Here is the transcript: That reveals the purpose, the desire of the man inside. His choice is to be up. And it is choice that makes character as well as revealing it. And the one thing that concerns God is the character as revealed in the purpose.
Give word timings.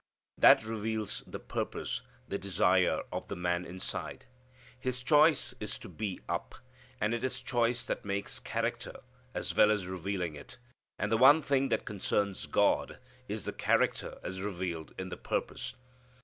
That 0.39 0.63
reveals 0.63 1.21
the 1.27 1.37
purpose, 1.39 2.01
the 2.27 2.39
desire 2.39 3.03
of 3.11 3.27
the 3.27 3.35
man 3.35 3.65
inside. 3.65 4.25
His 4.79 5.03
choice 5.03 5.53
is 5.59 5.77
to 5.77 5.87
be 5.87 6.21
up. 6.27 6.55
And 6.99 7.13
it 7.13 7.23
is 7.23 7.39
choice 7.39 7.85
that 7.85 8.03
makes 8.03 8.39
character 8.39 9.01
as 9.35 9.53
well 9.55 9.69
as 9.69 9.85
revealing 9.85 10.33
it. 10.33 10.57
And 10.97 11.11
the 11.11 11.17
one 11.17 11.43
thing 11.43 11.69
that 11.69 11.85
concerns 11.85 12.47
God 12.47 12.97
is 13.27 13.45
the 13.45 13.53
character 13.53 14.17
as 14.23 14.41
revealed 14.41 14.91
in 14.97 15.09
the 15.09 15.17
purpose. 15.17 15.75